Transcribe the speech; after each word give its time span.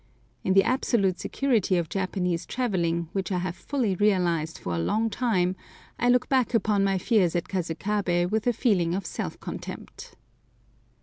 In 0.43 0.55
the 0.55 0.63
absolute 0.63 1.19
security 1.19 1.77
of 1.77 1.87
Japanese 1.87 2.47
travelling, 2.47 3.09
which 3.13 3.31
I 3.31 3.37
have 3.37 3.55
fully 3.55 3.93
realised 3.93 4.57
for 4.57 4.73
a 4.73 4.79
long 4.79 5.11
time, 5.11 5.55
I 5.99 6.09
look 6.09 6.27
back 6.27 6.55
upon 6.55 6.83
my 6.83 6.97
fears 6.97 7.35
at 7.35 7.47
Kasukabé 7.47 8.27
with 8.31 8.47
a 8.47 8.51
feeling 8.53 8.95
of 8.95 9.05
self 9.05 9.39
contempt. 9.39 10.15